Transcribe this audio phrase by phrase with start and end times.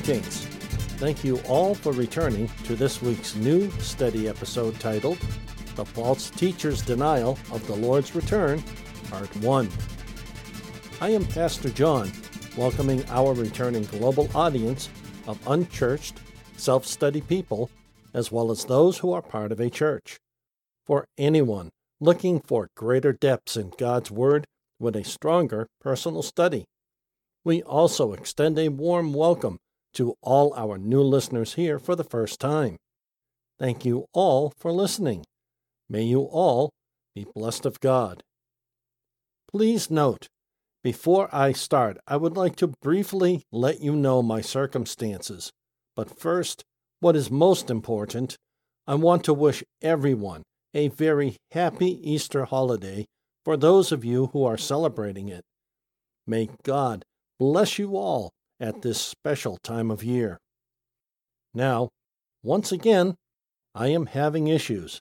[0.00, 0.46] Greetings.
[0.96, 5.18] Thank you all for returning to this week's new study episode titled
[5.76, 8.64] The False Teacher's Denial of the Lord's Return,
[9.10, 9.68] Part 1.
[11.02, 12.10] I am Pastor John,
[12.56, 14.88] welcoming our returning global audience
[15.26, 16.14] of unchurched,
[16.56, 17.68] self study people,
[18.14, 20.18] as well as those who are part of a church.
[20.86, 21.68] For anyone
[22.00, 24.46] looking for greater depths in God's Word
[24.78, 26.64] with a stronger personal study.
[27.44, 29.58] We also extend a warm welcome
[29.94, 32.76] to all our new listeners here for the first time.
[33.58, 35.24] Thank you all for listening.
[35.88, 36.70] May you all
[37.14, 38.22] be blessed of God.
[39.50, 40.28] Please note,
[40.82, 45.50] before I start, I would like to briefly let you know my circumstances.
[45.96, 46.62] But first,
[47.00, 48.36] what is most important,
[48.86, 53.06] I want to wish everyone a very happy Easter holiday
[53.44, 55.42] for those of you who are celebrating it.
[56.26, 57.02] May God
[57.38, 58.30] bless you all
[58.60, 60.38] at this special time of year.
[61.54, 61.88] Now,
[62.42, 63.16] once again,
[63.74, 65.00] I am having issues.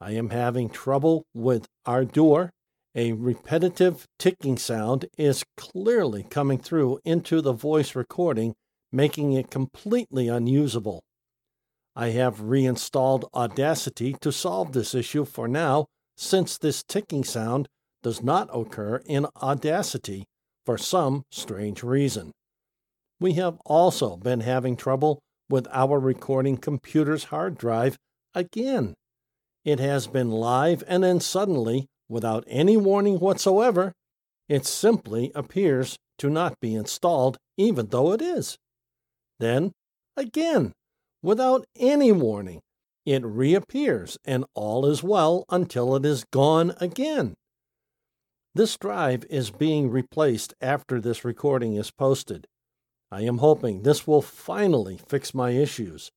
[0.00, 2.50] I am having trouble with our door.
[2.94, 8.54] A repetitive ticking sound is clearly coming through into the voice recording,
[8.90, 11.02] making it completely unusable.
[11.94, 15.86] I have reinstalled Audacity to solve this issue for now,
[16.16, 17.68] since this ticking sound
[18.02, 20.24] does not occur in Audacity
[20.64, 22.32] for some strange reason.
[23.20, 27.96] We have also been having trouble with our recording computer's hard drive
[28.34, 28.94] again.
[29.64, 33.92] It has been live and then suddenly, without any warning whatsoever,
[34.48, 38.56] it simply appears to not be installed, even though it is.
[39.38, 39.72] Then,
[40.16, 40.72] again,
[41.22, 42.60] without any warning,
[43.04, 47.34] it reappears and all is well until it is gone again.
[48.54, 52.46] This drive is being replaced after this recording is posted.
[53.10, 56.10] I am hoping this will finally fix my issues.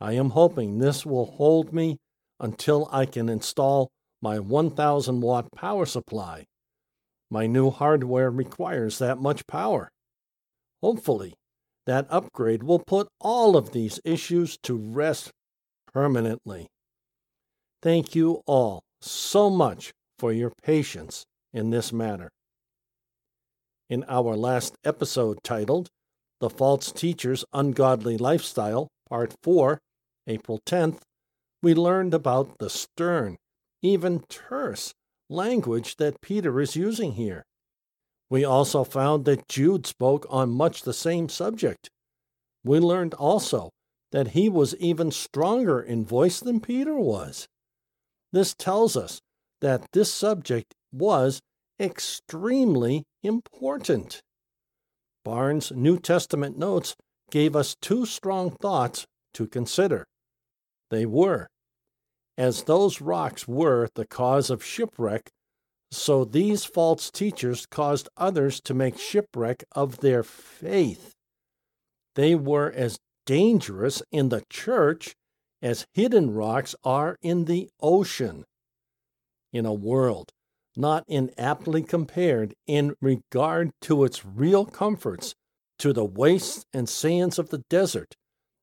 [0.00, 1.98] I am hoping this will hold me
[2.38, 3.90] until I can install
[4.22, 6.46] my 1000 watt power supply.
[7.30, 9.90] My new hardware requires that much power.
[10.82, 11.34] Hopefully,
[11.86, 15.30] that upgrade will put all of these issues to rest
[15.92, 16.68] permanently.
[17.82, 22.30] Thank you all so much for your patience in this matter.
[23.88, 25.88] In our last episode titled
[26.40, 29.78] the False Teacher's Ungodly Lifestyle, Part 4,
[30.26, 31.00] April 10th,
[31.62, 33.36] we learned about the stern,
[33.82, 34.94] even terse,
[35.28, 37.44] language that Peter is using here.
[38.30, 41.90] We also found that Jude spoke on much the same subject.
[42.64, 43.70] We learned also
[44.12, 47.46] that he was even stronger in voice than Peter was.
[48.32, 49.20] This tells us
[49.60, 51.40] that this subject was
[51.78, 54.22] extremely important.
[55.24, 56.96] Barnes' New Testament notes
[57.30, 60.06] gave us two strong thoughts to consider.
[60.90, 61.48] They were
[62.36, 65.30] As those rocks were the cause of shipwreck,
[65.90, 71.12] so these false teachers caused others to make shipwreck of their faith.
[72.14, 75.14] They were as dangerous in the church
[75.62, 78.44] as hidden rocks are in the ocean.
[79.52, 80.32] In a world
[80.76, 85.34] not inaptly compared in regard to its real comforts
[85.78, 88.14] to the wastes and sands of the desert,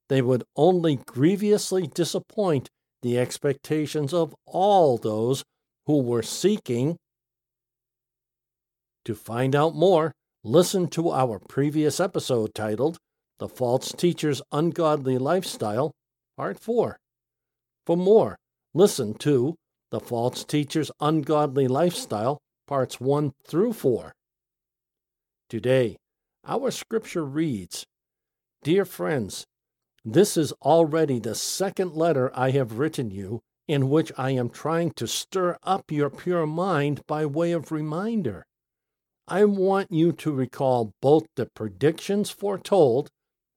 [0.09, 2.69] they would only grievously disappoint
[3.01, 5.43] the expectations of all those
[5.85, 6.97] who were seeking.
[9.05, 10.13] To find out more,
[10.43, 12.97] listen to our previous episode titled
[13.39, 15.91] The False Teacher's Ungodly Lifestyle,
[16.35, 16.97] Part 4.
[17.85, 18.37] For more,
[18.73, 19.55] listen to
[19.89, 24.13] the False Teacher's Ungodly Lifestyle, parts 1 through 4.
[25.49, 25.95] Today,
[26.45, 27.85] our scripture reads
[28.63, 29.45] Dear friends,
[30.03, 34.91] this is already the second letter I have written you in which I am trying
[34.91, 38.45] to stir up your pure mind by way of reminder.
[39.27, 43.09] I want you to recall both the predictions foretold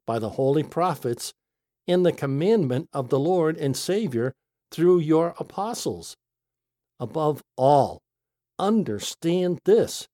[0.06, 1.32] by the holy prophets
[1.86, 4.32] and the commandment of the Lord and Savior
[4.72, 6.16] through your apostles.
[7.00, 8.00] Above all,
[8.58, 10.06] understand this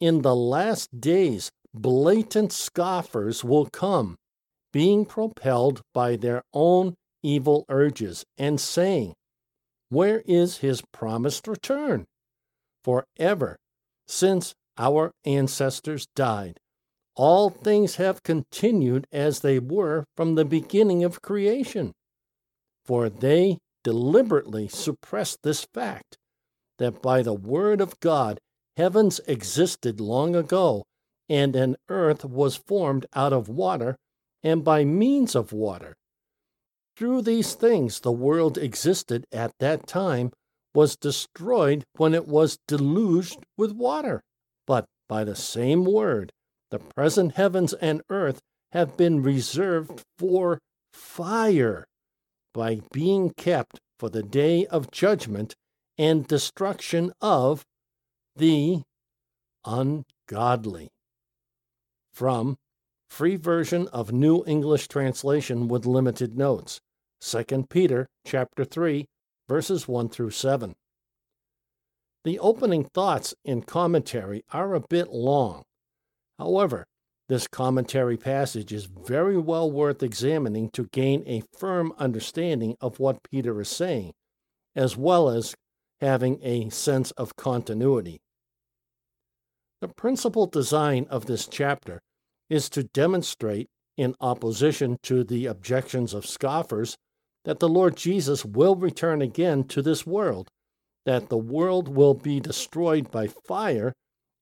[0.00, 4.16] in the last days, blatant scoffers will come,
[4.72, 9.14] being propelled by their own evil urges, and saying,
[9.88, 12.06] Where is his promised return?
[12.84, 13.56] For ever
[14.06, 16.58] since our ancestors died,
[17.16, 21.92] all things have continued as they were from the beginning of creation.
[22.84, 26.18] For they deliberately suppressed this fact
[26.76, 28.38] that by the word of God
[28.76, 30.84] heavens existed long ago,
[31.26, 33.96] and an earth was formed out of water
[34.42, 35.96] and by means of water.
[36.98, 40.32] Through these things, the world existed at that time,
[40.74, 44.20] was destroyed when it was deluged with water.
[44.66, 46.30] But by the same word,
[46.70, 48.40] the present heavens and earth
[48.72, 50.58] have been reserved for
[50.92, 51.87] fire
[52.58, 55.54] by being kept for the day of judgment
[55.96, 57.64] and destruction of
[58.34, 58.82] the
[59.64, 60.88] ungodly.
[62.12, 62.56] From
[63.08, 66.80] Free Version of New English Translation with limited notes.
[67.20, 69.06] 2 Peter chapter 3
[69.48, 70.74] verses 1 through 7.
[72.24, 75.62] The opening thoughts in commentary are a bit long.
[76.40, 76.86] However,
[77.28, 83.22] this commentary passage is very well worth examining to gain a firm understanding of what
[83.22, 84.12] Peter is saying,
[84.74, 85.54] as well as
[86.00, 88.20] having a sense of continuity.
[89.80, 92.00] The principal design of this chapter
[92.48, 96.96] is to demonstrate, in opposition to the objections of scoffers,
[97.44, 100.48] that the Lord Jesus will return again to this world,
[101.04, 103.92] that the world will be destroyed by fire,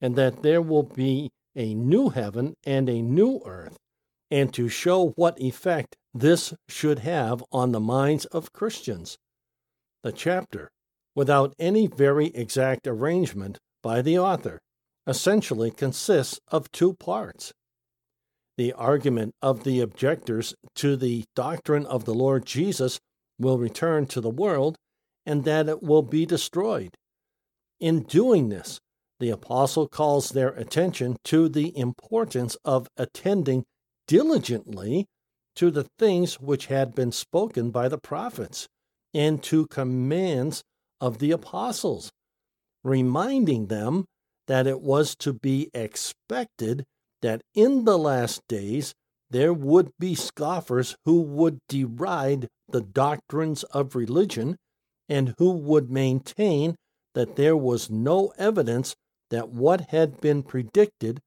[0.00, 3.76] and that there will be a new heaven and a new earth,
[4.31, 9.17] and to show what effect this should have on the minds of Christians.
[10.03, 10.70] The chapter,
[11.14, 14.61] without any very exact arrangement by the author,
[15.06, 17.53] essentially consists of two parts.
[18.56, 22.99] The argument of the objectors to the doctrine of the Lord Jesus
[23.38, 24.76] will return to the world
[25.26, 26.94] and that it will be destroyed.
[27.81, 28.81] In doing this,
[29.19, 33.65] the apostle calls their attention to the importance of attending
[34.07, 35.07] diligently
[35.55, 38.69] to the things which had been spoken by the prophets
[39.15, 40.63] and to commands
[41.01, 42.11] of the apostles,
[42.85, 44.05] reminding them
[44.47, 46.85] that it was to be expected
[47.23, 48.95] that in the last days
[49.31, 54.57] there would be scoffers who would deride the doctrines of religion
[55.09, 56.77] and who would maintain
[57.15, 58.95] that there was no evidence
[59.31, 61.20] that what had been predicted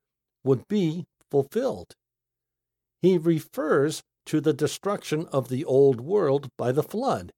[0.44, 1.94] would be fulfilled.
[3.02, 7.32] He refers to the destruction of the old world by the flood,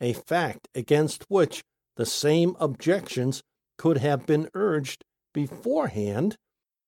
[0.00, 1.62] a fact against which
[1.96, 3.42] the same objections
[3.76, 5.04] could have been urged
[5.34, 6.36] beforehand,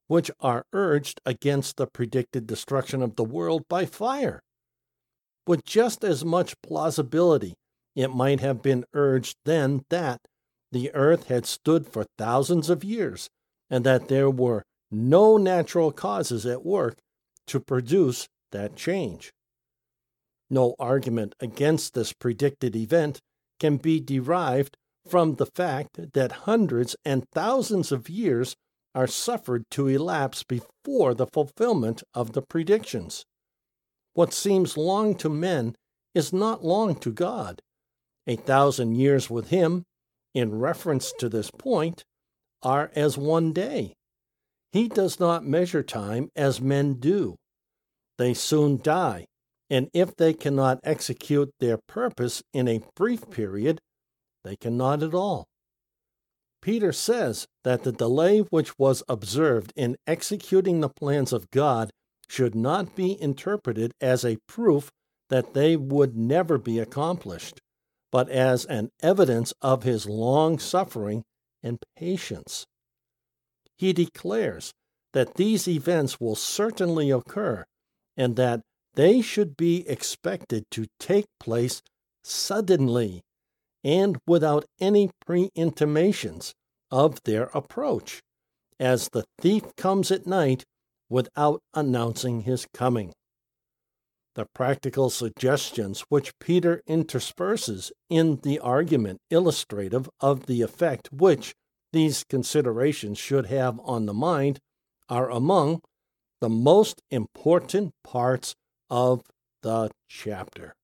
[0.09, 4.41] which are urged against the predicted destruction of the world by fire.
[5.47, 7.55] With just as much plausibility,
[7.95, 10.21] it might have been urged then that
[10.73, 13.29] the earth had stood for thousands of years,
[13.71, 16.99] and that there were no natural causes at work
[17.47, 19.33] to produce that change.
[20.51, 23.21] No argument against this predicted event
[23.61, 24.77] can be derived
[25.09, 28.55] from the fact that hundreds and thousands of years
[28.95, 33.25] are suffered to elapse before the fulfillment of the predictions.
[34.15, 35.75] What seems long to men
[36.15, 37.63] is not long to God.
[38.27, 39.85] A thousand years with Him
[40.35, 42.05] in reference to this point
[42.63, 43.95] are as one day.
[44.73, 47.37] He does not measure time as men do.
[48.19, 49.27] They soon die,
[49.69, 53.81] and if they cannot execute their purpose in a brief period,
[54.45, 55.47] they cannot at all.
[56.63, 61.91] Peter says that the delay which was observed in executing the plans of God
[62.29, 64.91] should not be interpreted as a proof
[65.29, 67.59] that they would never be accomplished
[68.13, 71.25] but as an evidence of his long suffering
[71.63, 72.67] and patience.
[73.79, 74.73] He declares
[75.15, 77.65] that these events will certainly occur
[78.17, 78.61] and that
[78.95, 81.83] they should be expected to take place
[82.23, 83.23] suddenly
[83.83, 86.53] and without any pre intimations
[86.91, 88.21] of their approach,
[88.79, 90.65] as the thief comes at night
[91.09, 93.13] without announcing his coming
[94.35, 101.55] the practical suggestions which Peter intersperses in the argument illustrative of the effect which
[101.93, 104.59] these considerations should have on the mind
[105.09, 105.81] are among
[106.41, 108.55] the most important parts
[108.89, 109.23] of
[109.63, 110.75] the chapter.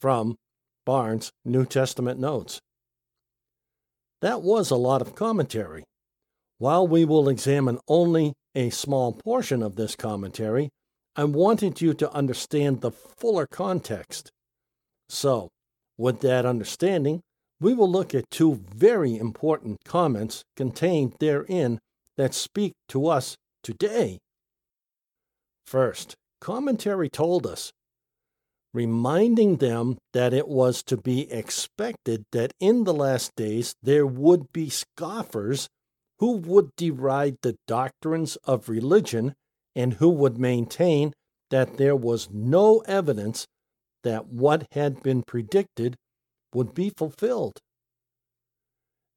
[0.00, 0.36] From
[0.84, 2.60] Barnes' New Testament Notes.
[4.20, 5.84] That was a lot of commentary.
[6.58, 10.70] While we will examine only a small portion of this commentary,
[11.14, 14.30] I wanted you to understand the fuller context.
[15.08, 15.50] So,
[15.98, 17.20] with that understanding,
[17.60, 21.78] we will look at two very important comments contained therein
[22.16, 24.18] that speak to us today.
[25.66, 27.72] First, commentary told us,
[28.74, 34.50] reminding them that it was to be expected that in the last days there would
[34.52, 35.68] be scoffers
[36.18, 39.34] who would deride the doctrines of religion
[39.74, 41.12] and who would maintain
[41.50, 43.46] that there was no evidence
[44.02, 45.96] that what had been predicted
[46.54, 47.58] would be fulfilled.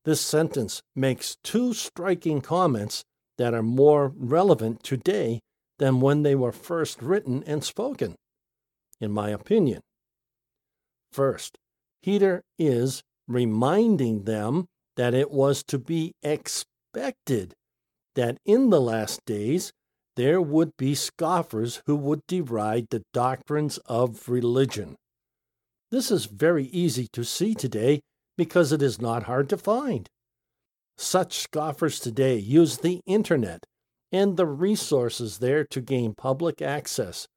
[0.04, 3.04] This sentence makes two striking comments
[3.38, 5.40] that are more relevant today
[5.80, 8.16] than when they were first written and spoken,
[9.02, 9.82] in my opinion.
[11.12, 11.58] First,
[12.04, 17.54] Peter is reminding them that it was to be expected
[18.16, 19.74] that in the last days
[20.16, 24.96] there would be scoffers who would deride the doctrines of religion.
[25.92, 28.02] This is very easy to see today
[28.38, 30.08] because it is not hard to find.
[30.98, 33.66] Such scoffers today use the internet
[34.12, 37.28] and the resources there to gain public access,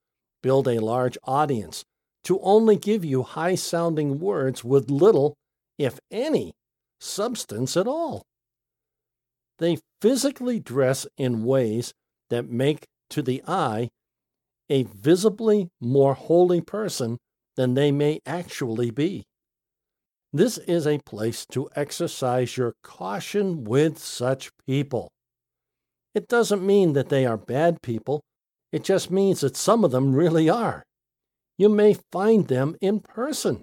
[0.42, 1.85] build a large audience,
[2.25, 5.35] to only give you high sounding words with little,
[5.78, 6.52] if any,
[7.00, 8.23] substance at all.
[9.58, 11.92] They physically dress in ways
[12.30, 13.88] that make to the eye
[14.68, 17.18] a visibly more holy person
[17.56, 19.25] than they may actually be.
[20.32, 25.11] This is a place to exercise your caution with such people.
[26.14, 28.20] It doesn't mean that they are bad people,
[28.73, 30.82] it just means that some of them really are.
[31.56, 33.62] You may find them in person.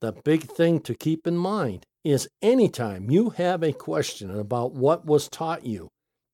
[0.00, 5.04] The big thing to keep in mind is anytime you have a question about what
[5.04, 5.88] was taught you,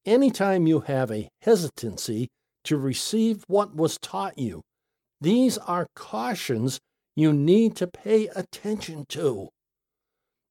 [0.06, 2.28] anytime you have a hesitancy
[2.64, 4.62] to receive what was taught you,
[5.20, 6.78] these are cautions
[7.14, 9.48] you need to pay attention to.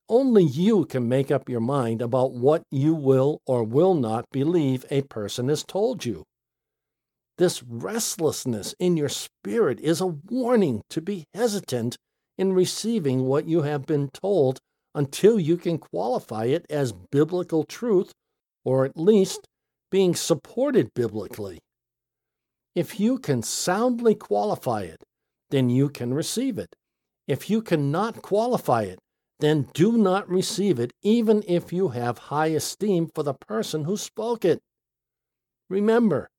[0.08, 4.86] Only you can make up your mind about what you will or will not believe
[4.92, 6.24] a person has told you.
[7.38, 11.98] This restlessness in your spirit is a warning to be hesitant
[12.38, 14.60] in receiving what you have been told
[14.94, 18.12] until you can qualify it as biblical truth,
[18.66, 19.48] or at least
[19.92, 21.60] being supported biblically.
[22.76, 25.02] If you can soundly qualify it,
[25.52, 26.76] then you can receive it.
[27.28, 29.00] If you cannot qualify it,
[29.40, 33.96] then do not receive it, even if you have high esteem for the person who
[33.96, 34.60] spoke it.
[35.70, 36.30] Remember,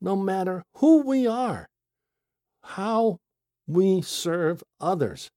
[0.00, 1.66] no matter who we are,
[2.62, 3.18] how
[3.66, 5.30] we serve others,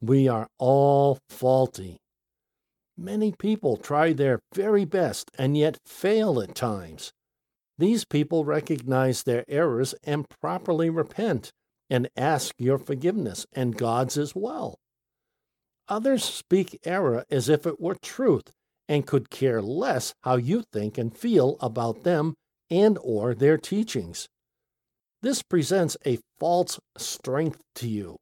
[0.00, 2.01] we are all faulty.
[2.96, 7.12] Many people try their very best and yet fail at times.
[7.78, 11.52] These people recognize their errors and properly repent
[11.88, 14.78] and ask your forgiveness and God's as well.
[15.88, 18.52] Others speak error as if it were truth
[18.88, 22.34] and could care less how you think and feel about them
[22.70, 24.28] and or their teachings.
[25.22, 28.16] This presents a false strength to you.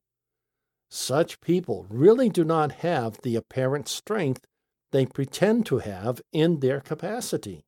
[0.91, 4.45] Such people really do not have the apparent strength
[4.93, 7.63] they pretend to have in their capacity.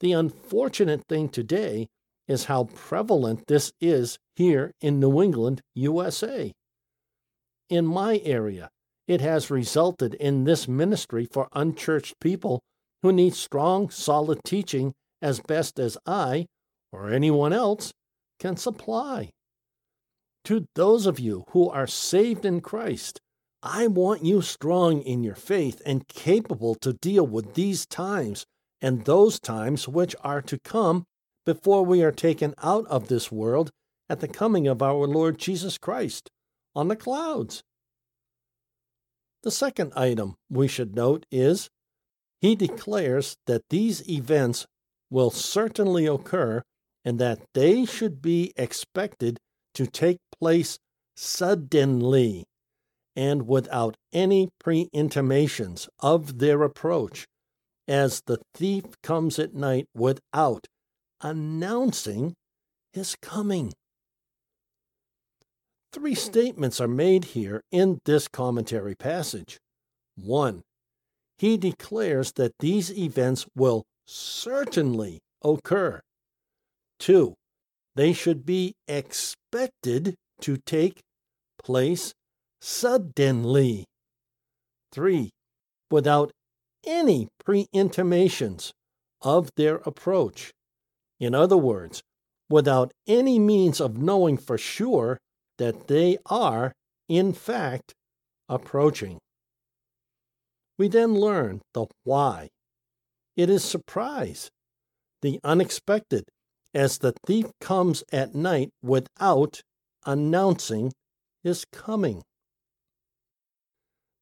[0.00, 1.88] The unfortunate thing today
[2.26, 6.52] is how prevalent this is here in New England, USA.
[7.70, 8.70] In my area,
[9.06, 12.60] it has resulted in this ministry for unchurched people
[13.02, 14.92] who need strong, solid teaching
[15.22, 16.46] as best as I,
[16.92, 17.92] or anyone else,
[18.38, 19.30] can supply.
[20.44, 23.20] To those of you who are saved in Christ,
[23.62, 28.46] I want you strong in your faith and capable to deal with these times
[28.80, 31.04] and those times which are to come
[31.44, 33.70] before we are taken out of this world
[34.08, 36.30] at the coming of our Lord Jesus Christ
[36.76, 37.64] on the clouds.
[39.42, 41.68] The second item we should note is
[42.40, 44.66] he declares that these events
[45.10, 46.62] will certainly occur
[47.04, 49.38] and that they should be expected
[49.74, 50.78] to take place
[51.16, 52.44] suddenly
[53.18, 57.26] and without any pre intimations of their approach,
[57.88, 60.68] as the thief comes at night without
[61.20, 62.34] announcing
[62.92, 63.72] his coming.
[65.92, 66.20] Three hmm.
[66.30, 69.58] statements are made here in this commentary passage.
[70.14, 70.62] One,
[71.38, 76.00] he declares that these events will certainly occur.
[77.00, 77.34] Two,
[77.96, 81.00] they should be expected to take
[81.60, 82.12] place
[82.60, 83.84] suddenly.
[84.92, 85.30] Three,
[85.90, 86.32] without
[86.84, 88.72] any pre intimations
[89.20, 90.52] of their approach.
[91.20, 92.02] In other words,
[92.48, 95.18] without any means of knowing for sure
[95.58, 96.72] that they are,
[97.08, 97.92] in fact,
[98.48, 99.18] approaching.
[100.78, 102.48] We then learn the why.
[103.36, 104.50] It is surprise,
[105.22, 106.24] the unexpected,
[106.72, 109.60] as the thief comes at night without
[110.06, 110.92] announcing
[111.42, 112.22] his coming.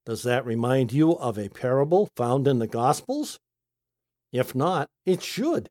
[0.06, 3.40] Does that remind you of a parable found in the Gospels?
[4.32, 5.68] If not, it should.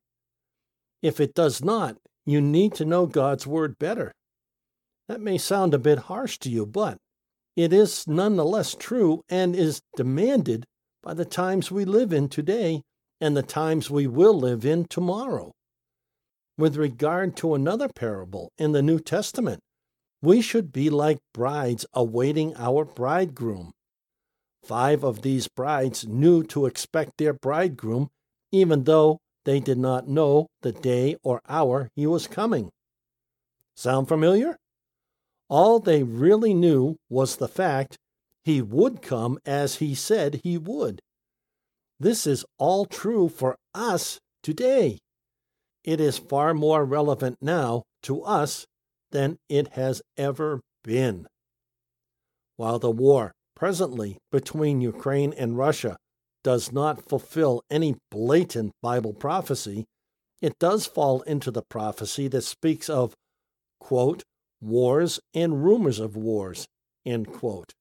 [1.02, 4.12] If it does not, you need to know God's Word better.
[5.08, 6.98] That may sound a bit harsh to you, but
[7.56, 10.66] it is nonetheless true and is demanded
[11.02, 12.82] by the times we live in today
[13.22, 15.54] and the times we will live in tomorrow.
[16.58, 19.62] With regard to another parable in the New Testament,
[20.22, 23.72] we should be like brides awaiting our bridegroom.
[24.66, 28.10] Five of these brides knew to expect their bridegroom,
[28.52, 32.72] even though they did not know the day or hour he was coming.
[33.76, 34.58] Sound familiar?
[35.50, 37.98] All they really knew was the fact
[38.44, 41.00] he would come as he said he would.
[42.00, 44.98] This is all true for us today.
[45.84, 48.66] It is far more relevant now to us
[49.12, 51.28] than it has ever been.
[52.58, 55.98] While the war presently between Ukraine and Russia
[56.44, 59.86] does not fulfill any blatant Bible prophecy,
[60.42, 63.14] it does fall into the prophecy that speaks of,
[63.80, 64.24] quote,
[64.62, 66.68] wars and rumors of wars,
[67.06, 67.74] end quote.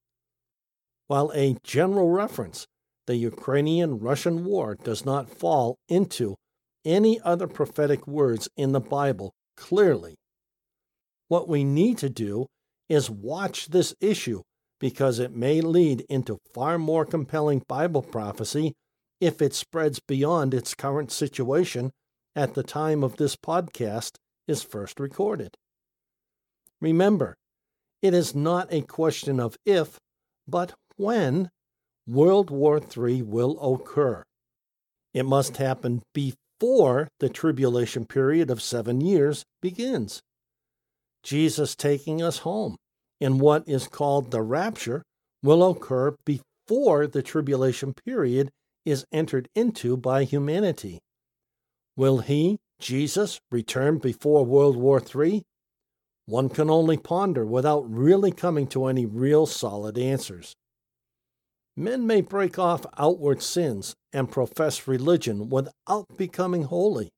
[1.09, 2.67] While a general reference,
[3.07, 6.37] the Ukrainian Russian war does not fall into
[6.85, 10.15] any other prophetic words in the Bible clearly.
[11.29, 12.47] What we need to do
[12.89, 14.43] is watch this issue
[14.81, 18.75] because it may lead into far more compelling Bible prophecy
[19.21, 21.91] if it spreads beyond its current situation
[22.37, 24.17] at the time of this podcast
[24.47, 25.55] is first recorded.
[26.81, 27.37] Remember,
[28.03, 29.99] it is not a question of if,
[30.47, 31.51] but when
[32.07, 34.23] World War III will occur.
[35.15, 40.21] It must happen before the tribulation period of seven years begins.
[41.23, 42.77] Jesus taking us home
[43.21, 45.03] in what is called the rapture
[45.43, 48.51] will occur before the tribulation period
[48.85, 50.99] is entered into by humanity.
[51.97, 55.43] Will he, Jesus, return before World War III?
[56.27, 60.55] One can only ponder without really coming to any real solid answers.
[61.77, 67.11] Men may break off outward sins and profess religion without becoming holy,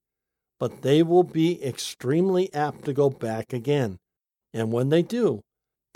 [0.59, 3.99] but they will be extremely apt to go back again.
[4.55, 5.43] And when they do,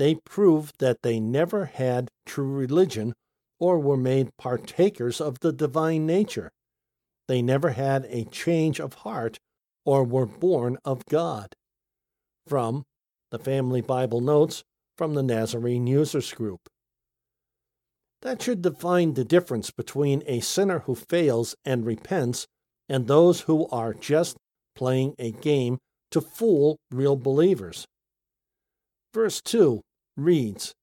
[0.00, 3.12] they prove that they never had true religion
[3.58, 6.50] or were made partakers of the divine nature.
[7.28, 9.38] They never had a change of heart
[9.84, 11.52] or were born of God.
[12.46, 12.84] From
[13.30, 14.64] the Family Bible Notes
[14.96, 16.60] from the Nazarene Users Group.
[18.22, 22.46] That should define the difference between a sinner who fails and repents
[22.88, 24.38] and those who are just
[24.74, 25.76] playing a game
[26.10, 27.84] to fool real believers.
[29.12, 29.82] Verse 2
[30.24, 30.74] reads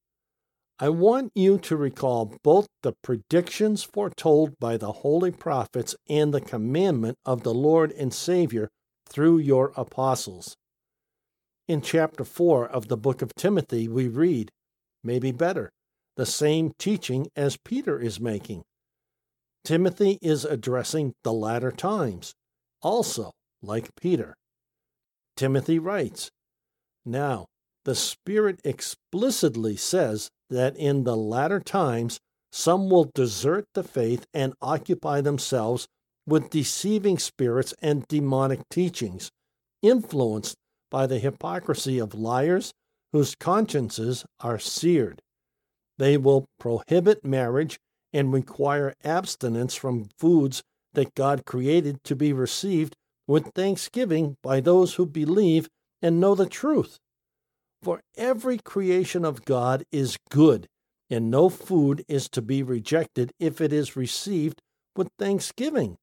[0.80, 6.41] I want you to recall both the predictions foretold by the holy prophets and the
[6.41, 8.69] commandment of the Lord and Savior
[9.10, 10.56] through your apostles.
[11.67, 14.52] In chapter 4 of the book of Timothy, we read,
[15.04, 15.71] maybe better,
[16.15, 18.63] the same teaching as Peter is making.
[19.63, 22.34] Timothy is addressing the latter times,
[22.82, 23.32] also
[23.63, 24.36] like Peter.
[25.36, 26.30] Timothy writes,
[27.04, 27.47] Now,
[27.88, 32.19] the Spirit explicitly says that in the latter times
[32.52, 35.88] some will desert the faith and occupy themselves
[36.28, 39.32] with deceiving spirits and demonic teachings,
[39.82, 40.58] influenced
[40.91, 42.73] by the hypocrisy of liars
[43.13, 45.21] whose consciences are seared.
[45.97, 47.80] They will prohibit marriage
[48.12, 52.97] and require abstinence from foods that God created to be received
[53.28, 55.69] with thanksgiving by those who believe
[56.02, 57.00] and know the truth.
[57.84, 60.68] For every creation of God is good,
[61.10, 64.62] and no food is to be rejected if it is received
[64.96, 65.98] with thanksgiving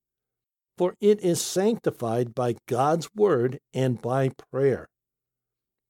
[0.77, 4.89] for it is sanctified by God's word and by prayer.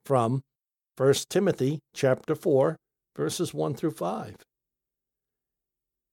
[0.04, 0.42] From
[0.96, 2.76] 1 Timothy chapter 4
[3.16, 4.36] verses 1 through 5.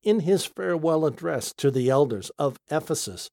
[0.04, 3.30] In his farewell address to the elders of Ephesus,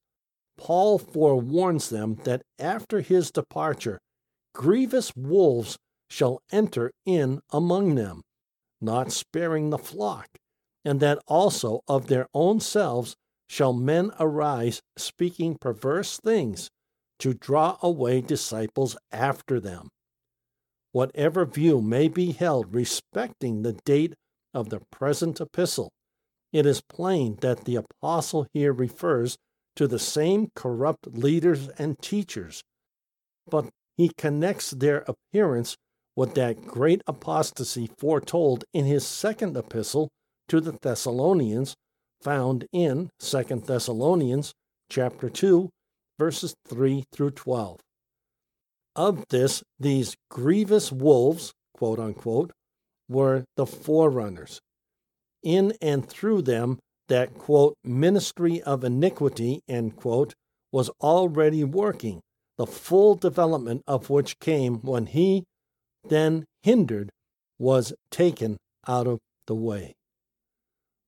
[0.59, 3.98] Paul forewarns them that after his departure,
[4.55, 5.77] grievous wolves
[6.09, 8.23] shall enter in among them,
[8.81, 10.29] not sparing the flock,
[10.85, 13.14] and that also of their own selves
[13.49, 16.71] shall men arise speaking perverse things
[17.18, 19.88] to draw away disciples after them.
[20.92, 24.14] Whatever view may be held respecting the date
[24.55, 25.90] of the present epistle,
[26.53, 29.37] it is plain that the apostle here refers
[29.77, 32.62] to the same corrupt leaders and teachers,
[33.47, 35.77] but he connects their appearance
[36.18, 40.09] with that great apostasy foretold in his second epistle
[40.48, 41.76] to the Thessalonians
[42.20, 44.52] found in 2 Thessalonians
[44.90, 45.70] chapter 2
[46.18, 47.78] verses 3 through 12.
[48.96, 52.50] of this, these grievous wolves, quote unquote,
[53.09, 54.59] were the forerunners.
[55.44, 60.35] In and through them, that, quote, ministry of iniquity, end quote,
[60.72, 62.18] was already working,
[62.57, 65.44] the full development of which came when he,
[66.09, 67.11] then hindered,
[67.59, 69.94] was taken out of the way.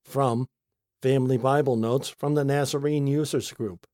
[0.05, 0.47] From
[1.01, 3.85] Family Bible Notes from the Nazarene Users Group.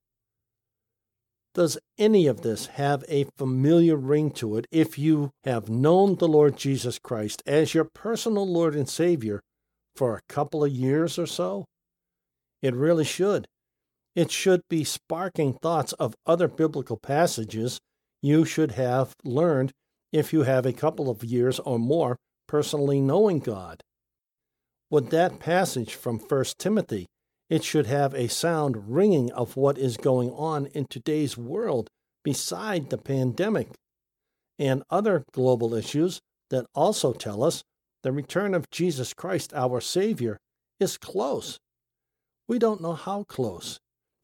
[1.53, 6.27] Does any of this have a familiar ring to it if you have known the
[6.27, 9.41] Lord Jesus Christ as your personal Lord and Savior
[9.95, 11.65] for a couple of years or so?
[12.61, 13.47] It really should.
[14.15, 17.79] It should be sparking thoughts of other biblical passages
[18.21, 19.71] you should have learned
[20.11, 22.17] if you have a couple of years or more
[22.47, 23.81] personally knowing God.
[24.89, 27.07] With that passage from 1 Timothy,
[27.49, 31.89] it should have a sound ringing of what is going on in today's world
[32.23, 33.69] beside the pandemic
[34.59, 37.63] and other global issues that also tell us
[38.03, 40.37] the return of Jesus Christ, our Savior,
[40.79, 41.57] is close.
[42.47, 43.79] We don't know how close.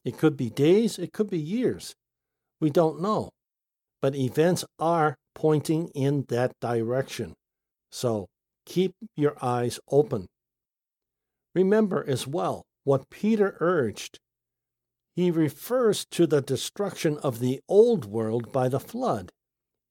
[0.06, 1.94] It could be days, it could be years.
[2.60, 3.30] We don't know.
[4.02, 7.34] But events are pointing in that direction.
[7.92, 8.28] So
[8.66, 10.28] keep your eyes open.
[11.56, 14.20] Remember as well what Peter urged.
[15.16, 19.32] He refers to the destruction of the old world by the flood,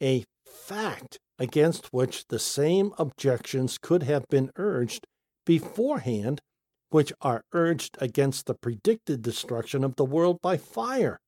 [0.03, 5.07] a fact against which the same objections could have been urged
[5.47, 6.41] beforehand
[6.91, 11.19] which are urged against the predicted destruction of the world by fire.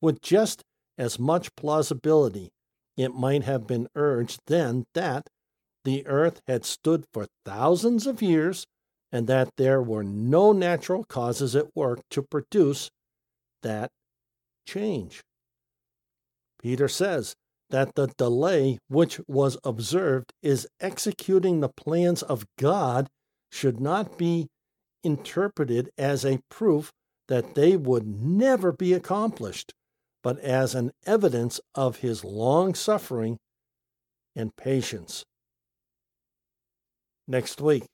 [0.00, 0.62] With just
[0.96, 2.50] as much plausibility,
[2.96, 5.28] it might have been urged then that
[5.84, 8.66] the earth had stood for thousands of years
[9.10, 12.90] and that there were no natural causes at work to produce
[13.62, 13.90] that
[14.66, 15.22] change.
[16.60, 17.34] Peter says
[17.70, 23.08] that the delay which was observed is executing the plans of God
[23.50, 24.46] should not be
[25.02, 26.92] interpreted as a proof
[27.28, 29.72] that they would never be accomplished,
[30.22, 33.38] but as an evidence of his long suffering
[34.36, 35.24] and patience.
[37.26, 37.84] Next week,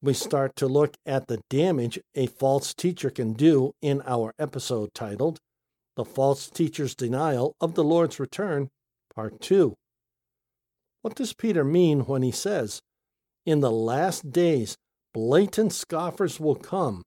[0.00, 4.90] we start to look at the damage a false teacher can do in our episode
[4.94, 5.38] titled
[5.96, 8.68] The False Teacher's Denial of the Lord's Return,
[9.14, 9.74] Part 2.
[11.02, 12.80] What does Peter mean when he says,
[13.46, 14.76] In the last days,
[15.14, 17.02] blatant scoffers will come,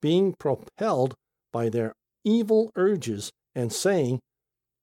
[0.00, 1.14] being propelled
[1.52, 1.92] by their
[2.24, 4.20] evil urges and saying,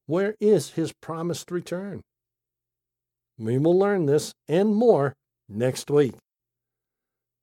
[0.06, 2.02] Where is his promised return?
[3.38, 5.14] We will learn this and more
[5.48, 6.14] next week.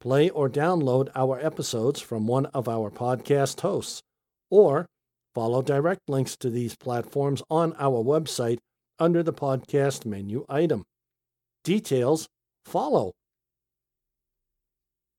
[0.00, 4.02] Play or download our episodes from one of our podcast hosts,
[4.50, 4.86] or
[5.34, 8.58] follow direct links to these platforms on our website
[8.98, 10.84] under the podcast menu item.
[11.64, 12.28] Details
[12.64, 13.12] follow.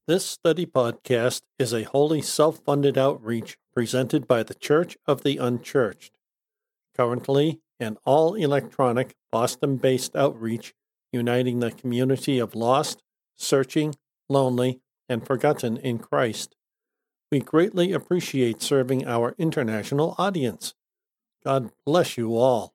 [0.08, 5.36] This study podcast is a wholly self funded outreach presented by the Church of the
[5.36, 6.13] Unchurched.
[6.96, 10.74] Currently, an all electronic Boston based outreach
[11.12, 13.04] uniting the community of lost,
[13.36, 13.96] searching,
[14.30, 16.56] lonely, and forgotten in Christ.
[17.30, 20.74] We greatly appreciate serving our international audience.
[21.43, 22.74] God bless you all.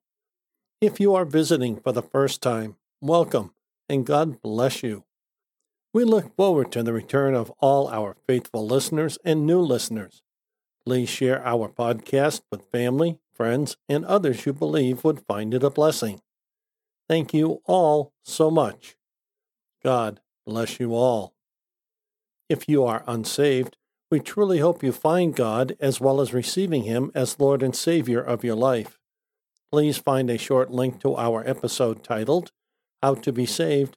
[0.82, 3.54] If you are visiting for the first time, welcome,
[3.88, 5.04] and God bless you.
[5.94, 10.22] We look forward to the return of all our faithful listeners and new listeners.
[10.86, 15.68] Please share our podcast with family, friends, and others you believe would find it a
[15.68, 16.22] blessing.
[17.10, 18.96] Thank you all so much.
[19.84, 21.34] God bless you all.
[22.48, 23.76] If you are unsaved,
[24.10, 28.20] we truly hope you find God as well as receiving Him as Lord and Savior
[28.20, 28.98] of your life.
[29.70, 32.50] Please find a short link to our episode titled
[33.02, 33.96] How to Be Saved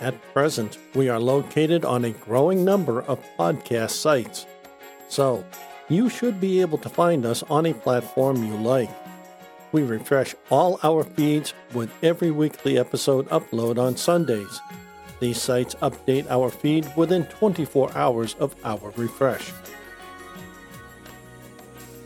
[0.00, 4.46] At present, we are located on a growing number of podcast sites
[5.08, 5.44] So,
[5.88, 8.90] you should be able to find us on a platform you like.
[9.72, 14.60] We refresh all our feeds with every weekly episode upload on Sundays.
[15.20, 19.52] These sites update our feed within 24 hours of our refresh.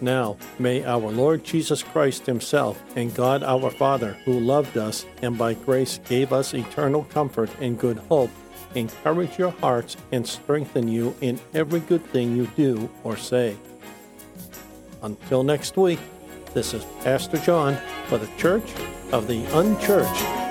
[0.01, 5.37] Now, may our Lord Jesus Christ Himself and God our Father, who loved us and
[5.37, 8.31] by grace gave us eternal comfort and good hope,
[8.75, 13.57] encourage your hearts and strengthen you in every good thing you do or say.
[15.03, 16.01] Until next week,
[16.55, 18.71] this is Pastor John for the Church
[19.13, 20.48] of the Unchurched.